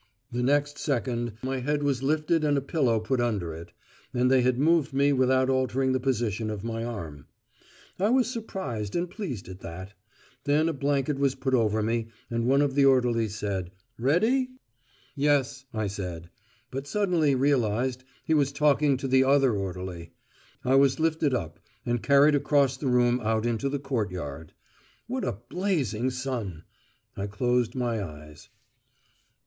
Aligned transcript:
The 0.31 0.41
next 0.41 0.79
second 0.79 1.33
my 1.43 1.59
head 1.59 1.83
was 1.83 2.01
lifted 2.01 2.43
and 2.43 2.57
a 2.57 2.59
pillow 2.61 2.99
put 2.99 3.21
under 3.21 3.53
it. 3.53 3.71
And 4.15 4.31
they 4.31 4.41
had 4.41 4.57
moved 4.57 4.93
me 4.93 5.13
without 5.13 5.47
altering 5.47 5.91
the 5.91 5.99
position 5.99 6.49
of 6.49 6.63
my 6.63 6.83
arm. 6.83 7.27
I 7.99 8.09
was 8.09 8.27
surprised 8.27 8.95
and 8.95 9.07
pleased 9.07 9.47
at 9.47 9.59
that. 9.59 9.93
Then 10.45 10.67
a 10.67 10.73
blanket 10.73 11.19
was 11.19 11.35
put 11.35 11.53
over 11.53 11.83
me, 11.83 12.07
and 12.31 12.47
one 12.47 12.63
of 12.63 12.73
the 12.73 12.83
orderlies 12.83 13.35
said 13.35 13.69
"Ready?" 13.99 14.49
"Yes," 15.15 15.65
I 15.71 15.85
said, 15.85 16.31
but 16.71 16.87
suddenly 16.87 17.35
realised 17.35 18.03
he 18.25 18.33
was 18.33 18.51
talking 18.51 18.97
to 18.97 19.07
the 19.07 19.23
other 19.23 19.53
orderly. 19.53 20.13
I 20.65 20.77
was 20.77 20.99
lifted 20.99 21.35
up, 21.35 21.59
and 21.85 22.01
carried 22.01 22.33
across 22.33 22.75
the 22.75 22.87
room 22.87 23.19
out 23.19 23.45
into 23.45 23.69
the 23.69 23.77
courtyard. 23.77 24.53
What 25.05 25.23
a 25.23 25.37
blazing 25.49 26.09
sun! 26.09 26.63
I 27.15 27.27
closed 27.27 27.75
my 27.75 28.03
eyes. 28.03 28.49